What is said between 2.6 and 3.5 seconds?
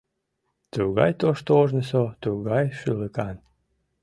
шӱлыкан.